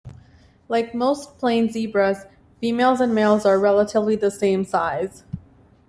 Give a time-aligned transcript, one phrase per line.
[0.67, 2.25] Like most plains zebras,
[2.59, 5.23] females and males are relatively the same size.